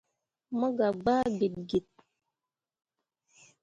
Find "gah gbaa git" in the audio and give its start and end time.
0.77-1.55